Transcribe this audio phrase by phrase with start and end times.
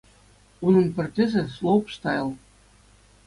[0.65, 2.29] Унӑн пӗр тӗсӗ-- слоупстайл.